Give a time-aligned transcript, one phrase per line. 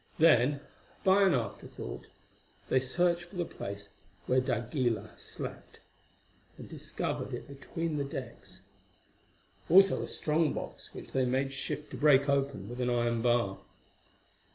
[0.17, 0.61] Then,
[1.03, 2.07] by an afterthought,
[2.69, 3.89] they searched for the place
[4.25, 5.77] where d'Aguilar slept,
[6.57, 8.63] and discovered it between decks;
[9.69, 13.59] also a strong box which they made shift to break open with an iron bar.